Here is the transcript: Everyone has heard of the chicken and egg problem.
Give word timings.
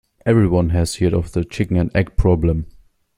Everyone 0.25 0.69
has 0.69 0.95
heard 0.95 1.13
of 1.13 1.31
the 1.33 1.45
chicken 1.45 1.77
and 1.77 1.95
egg 1.95 2.17
problem. 2.17 2.65